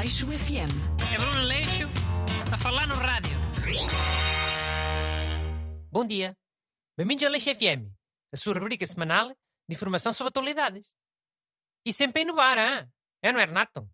[0.00, 0.72] Aleixo FM.
[1.12, 1.84] É Bruno Leixo
[2.50, 3.36] a falar no rádio.
[5.92, 6.34] Bom dia.
[6.96, 7.92] Bem-vindos ao Leixo FM,
[8.32, 10.90] a sua rubrica semanal de informação sobre atualidades.
[11.84, 12.90] E sempre a inovar, hein?
[13.22, 13.86] é, não é, Renato?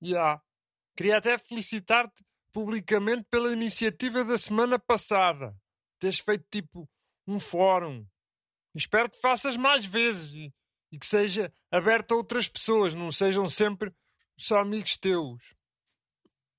[0.00, 0.40] Já.
[0.96, 5.52] Queria até felicitar-te publicamente pela iniciativa da semana passada.
[5.98, 6.88] Teres feito tipo
[7.26, 8.06] um fórum.
[8.72, 10.54] Espero que faças mais vezes e,
[10.92, 13.92] e que seja aberto a outras pessoas, não sejam sempre
[14.40, 15.54] só amigos teus.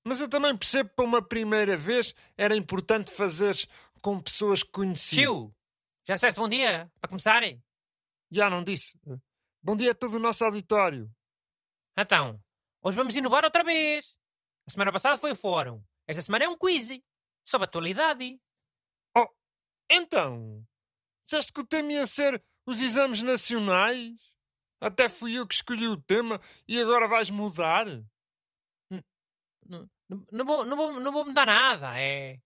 [0.04, 3.66] Mas eu também percebo que para uma primeira vez era importante fazeres
[4.00, 5.22] com pessoas que conhecias.
[5.22, 5.54] Tio,
[6.06, 7.62] já disseste bom dia, para começarem?
[8.30, 8.98] Já não disse.
[9.62, 11.08] Bom dia a todo o nosso auditório.
[11.96, 12.42] Então,
[12.82, 14.18] hoje vamos inovar outra vez.
[14.66, 15.82] A semana passada foi o fórum.
[16.06, 16.88] Esta semana é um quiz
[17.44, 18.40] sobre atualidade.
[19.16, 19.28] Oh,
[19.88, 20.66] então,
[21.24, 24.31] disseste que o tema ia ser os exames nacionais?
[24.82, 27.86] Até fui eu que escolhi o tema e agora vais mudar?
[29.64, 31.98] Não, não, não vou, não, vou, não vou mudar nada.
[31.98, 32.40] É,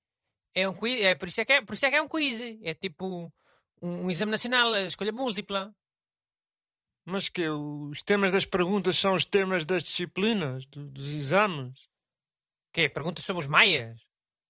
[0.54, 1.00] é um quiz.
[1.02, 2.38] É, por, isso é que é, por isso é que é um quiz.
[2.62, 3.32] É tipo
[3.80, 5.74] um, um exame nacional, escolha múltipla.
[7.06, 11.88] Mas que os temas das perguntas são os temas das disciplinas, do- dos exames?
[12.72, 12.88] Quê?
[12.88, 13.98] Perguntas sobre os maias?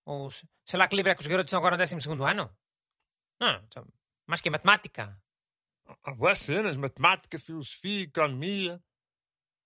[0.05, 2.57] Ou se- sei lá que livro é que os garotos estão agora no 12 ano?
[3.41, 3.69] Não,
[4.27, 5.17] mais que matemática.
[6.03, 8.83] Há boas cenas, matemática, filosofia, economia.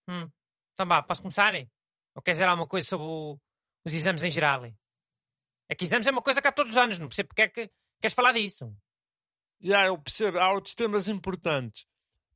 [0.09, 0.31] Hum.
[0.75, 1.55] Então vá, posso começar?
[2.15, 3.39] Ou queres dizer alguma coisa sobre o-
[3.85, 4.65] os exames em geral?
[5.69, 7.49] É que exames é uma coisa que há todos os anos, não percebo porque é
[7.49, 8.75] que queres falar disso.
[9.63, 11.87] Há, eu percebo, há outros temas importantes.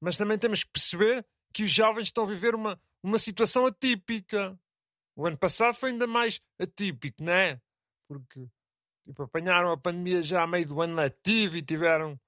[0.01, 4.59] Mas também temos que perceber que os jovens estão a viver uma, uma situação atípica.
[5.17, 7.61] O ano passado foi ainda mais atípico, não é?
[8.07, 8.47] Porque
[9.07, 12.21] tipo, apanharam a pandemia já a meio do ano letivo e tiveram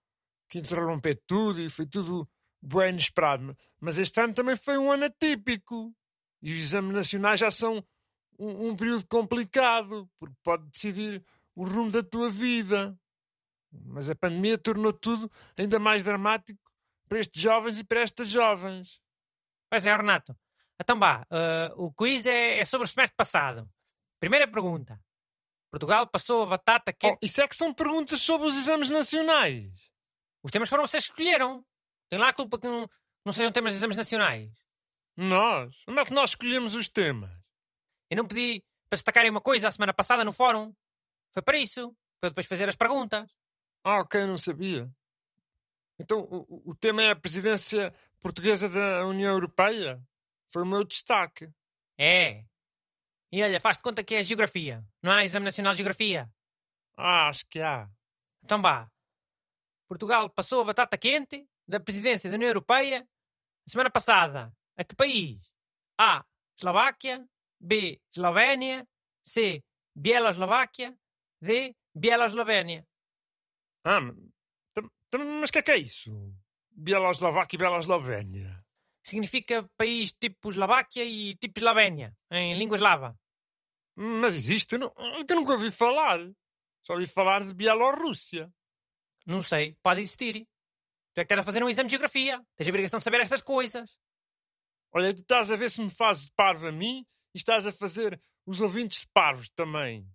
[0.49, 2.29] que interromper tudo e foi tudo
[2.63, 3.57] bem inesperado.
[3.81, 5.95] Mas este ano também foi um ano atípico.
[6.43, 7.85] E os exames nacionais já são
[8.39, 11.25] um, um período complicado, porque pode decidir
[11.55, 12.99] o rumo da tua vida.
[13.73, 16.61] Mas a pandemia tornou tudo ainda mais dramático
[17.09, 19.01] para estes jovens e para estas jovens.
[19.71, 20.37] Pois é, Renato.
[20.81, 23.69] Então vá, eh, o quiz é, é sobre o semestre passado.
[24.21, 25.01] Primeira pergunta.
[25.71, 27.07] Portugal passou a batata que...
[27.07, 29.86] Oh, isso é que são perguntas sobre os exames nacionais.
[30.47, 31.67] Os temas foram vocês que escolheram.
[32.09, 32.89] Tem lá a culpa que não,
[33.25, 34.49] não sejam temas de exames nacionais.
[35.17, 35.75] Nós?
[35.89, 37.33] Onde é que nós escolhemos os temas?
[38.09, 40.73] Eu não pedi para destacarem uma coisa a semana passada no fórum.
[41.35, 41.89] Foi para isso.
[42.21, 43.29] Para eu depois fazer as perguntas.
[43.83, 44.89] Ah, ok, não sabia.
[45.99, 50.01] Então o, o- tema é a presidência portuguesa da União Europeia?
[50.49, 51.49] Foi o meu destaque.
[51.99, 52.45] É.
[53.33, 54.85] E olha, faz de conta que é geografia.
[55.03, 56.31] Não há exame nacional de geografia.
[56.97, 57.89] Ah, acho que há.
[58.45, 58.89] Então vá.
[59.89, 63.07] Portugal passou a batata quente da presidência da União Europeia
[63.69, 64.53] semana passada.
[64.77, 65.41] A que país?
[65.99, 66.25] A.
[66.57, 67.27] Eslováquia.
[67.61, 68.01] B.
[68.13, 68.87] Eslovénia.
[69.25, 69.63] C.
[69.95, 70.97] Bieloslováquia.
[71.41, 71.75] D.
[71.95, 72.87] Bieloslovénia.
[73.85, 76.13] Ah, mas, o que é que é isso?
[76.71, 78.65] Bieloslováquia e Bieloslovénia.
[79.03, 83.17] Significa país tipo Eslováquia e tipo Eslovénia, em língua eslava.
[83.95, 84.75] Mas existe?
[84.75, 86.19] Eu nunca ouvi falar.
[86.83, 88.53] Só ouvi falar de Bielorrússia.
[89.27, 90.47] Não sei, pode existir.
[91.13, 92.41] Tu é que estás a fazer um exame de geografia.
[92.55, 93.99] Tens a obrigação de saber estas coisas.
[94.93, 97.05] Olha, tu estás a ver se me fazes de parvo a mim
[97.35, 100.09] e estás a fazer os ouvintes de parvos também.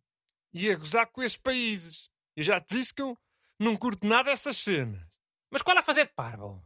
[0.53, 2.09] E a gozar com esses países.
[2.35, 3.17] Eu já te disse que eu
[3.59, 5.05] não curto nada dessas cenas.
[5.51, 6.63] Mas qual a fazer de parvo?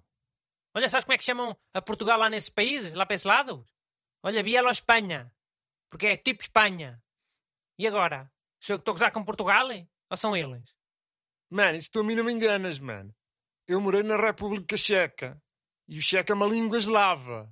[0.75, 3.65] Olha, sabes como é que chamam a Portugal lá nesses países, lá para esse lado?
[4.21, 5.33] Olha, Bielo Espanha.
[5.89, 7.01] Porque é tipo Espanha.
[7.79, 8.31] E agora?
[8.59, 9.67] Sou eu que estou a gozar com Portugal?
[10.09, 10.74] Ou são eles?
[11.49, 13.13] Mano, isso tu a mim não me enganas, mano.
[13.67, 15.41] Eu morei na República Checa.
[15.87, 17.51] E o checo é uma língua eslava.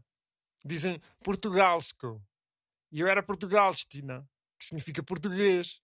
[0.66, 2.22] Dizem Portugalsko.
[2.92, 4.28] E eu era Portugalstina,
[4.60, 5.82] que significa português.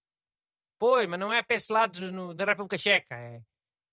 [0.79, 3.15] Pois, mas não é para esse lado no- da República Checa.
[3.15, 3.41] É.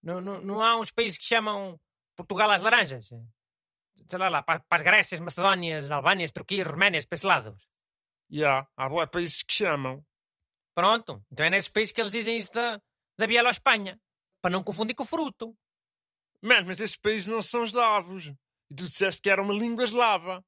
[0.03, 1.78] Não, não, não há uns países que chamam
[2.16, 3.09] Portugal às laranjas.
[3.09, 7.69] Sei lá, lá para, para as Grécias, Macedónias, Albânias, Turquias, Roménias, para esses lados.
[8.31, 10.05] E há, há boa países que chamam.
[10.75, 11.25] Pronto.
[11.32, 12.81] Então é nesses países que eles dizem isso da,
[13.19, 13.99] da Bielo Espanha.
[14.46, 15.58] Para não confundir com o fruto.
[16.40, 18.26] Mas esses países não são eslavos.
[18.70, 20.40] E tu disseste que era uma língua eslava.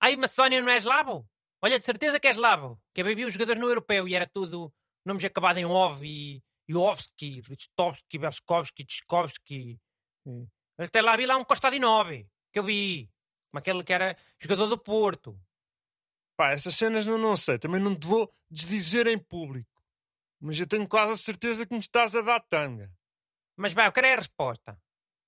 [0.00, 1.28] Aí Macedónia não é eslavo?
[1.60, 2.80] Olha, de certeza que é eslavo.
[2.94, 4.72] Que eu vi os jogadores no europeu e era tudo
[5.04, 9.80] nomes acabados em ov e Jovski, Ristovski, Beskovski, Tchaikovsky.
[10.24, 12.08] Eh, Até lá vi lá um Kostadinov,
[12.52, 13.10] que eu vi.
[13.50, 15.36] Como aquele que era jogador do Porto.
[16.36, 17.58] Pá, essas cenas não, não sei.
[17.58, 19.82] Também não te vou desdizer em público.
[20.40, 22.95] Mas eu tenho quase a certeza que me estás a dar tanga.
[23.56, 24.78] Mas vai, eu quero é a resposta.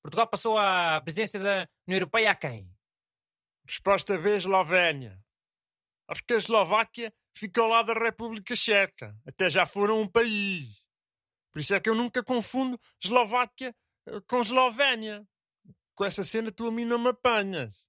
[0.02, 2.70] Portugal passou a presidência da União Europeia a quem?
[3.66, 5.22] Resposta B, Eslovénia.
[6.06, 9.14] Porque a Eslováquia fica ao lado da República Checa.
[9.26, 10.82] Até já foram um país.
[11.52, 13.74] Por isso é que eu nunca confundo Eslováquia
[14.06, 15.26] eh, com Eslovénia.
[15.94, 17.88] Com essa cena tu a mim não me apanhas.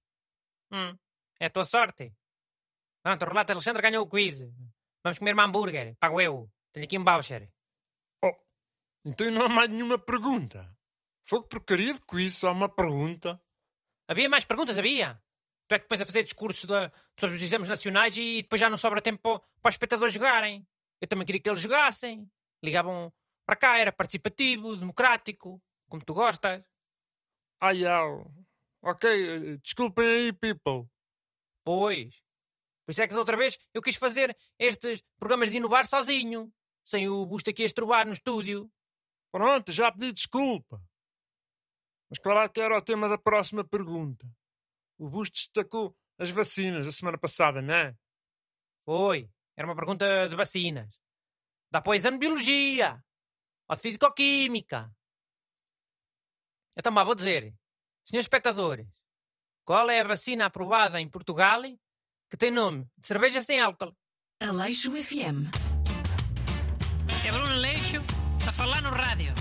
[0.72, 0.96] Hum,
[1.38, 2.12] é a tua sorte.
[3.02, 4.40] Pronto, o relato Alexandre ganhou o quiz.
[5.02, 5.96] Vamos comer um hambúrguer.
[5.98, 6.50] Pago eu.
[6.72, 7.50] Tenho aqui um voucher.
[9.04, 10.76] Então não há mais nenhuma pergunta.
[11.24, 13.40] Foi que porcaria de quiz, só uma pergunta.
[14.08, 15.22] Havia mais perguntas, havia.
[15.68, 18.68] Tu é que depois a fazer discurso de, sobre os exames nacionais e depois já
[18.68, 20.66] não sobra tempo para, para os espectadores jogarem.
[21.00, 22.28] Eu também queria que eles jogassem.
[22.62, 23.12] Ligavam
[23.46, 26.62] para cá, era participativo, democrático, como tu gostas.
[27.60, 28.30] Ai, au.
[28.82, 30.88] Ok, desculpem aí, people.
[31.64, 32.14] Pois.
[32.84, 36.52] Por isso é que da outra vez eu quis fazer estes programas de inovar sozinho,
[36.82, 38.70] sem o busto aqui a estrobar no estúdio.
[39.32, 40.82] Pronto, já pedi desculpa.
[42.08, 44.26] Mas claro que era o tema da próxima pergunta.
[44.98, 47.96] O Busto destacou as vacinas a semana passada, não é?
[48.84, 49.30] Foi.
[49.56, 50.90] Era uma pergunta de vacinas.
[51.70, 53.02] Dá para o exame de biologia.
[53.68, 54.92] Ou de físico-química.
[56.76, 57.54] Então, vou dizer.
[58.02, 58.88] Senhores espectadores,
[59.64, 61.62] qual é a vacina aprovada em Portugal
[62.28, 63.94] que tem nome de cerveja sem álcool?
[64.42, 65.46] Aleixo FM.
[67.24, 68.19] É Bruno Aleixo
[68.50, 69.32] a falar no rádio.